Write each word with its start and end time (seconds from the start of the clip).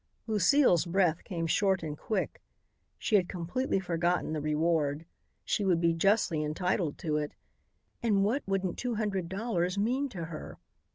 Lucile's 0.25 0.83
breath 0.85 1.23
came 1.23 1.45
short 1.45 1.83
and 1.83 1.95
quick. 1.95 2.41
She 2.97 3.17
had 3.17 3.29
completely 3.29 3.79
forgotten 3.79 4.33
the 4.33 4.41
reward. 4.41 5.05
She 5.45 5.63
would 5.63 5.79
be 5.79 5.93
justly 5.93 6.43
entitled 6.43 6.97
to 6.97 7.17
it. 7.17 7.33
And 8.01 8.23
what 8.23 8.41
wouldn't 8.47 8.79
two 8.79 8.95
hundred 8.95 9.29
dollars 9.29 9.77
mean 9.77 10.09
to 10.09 10.25
her? 10.25 10.57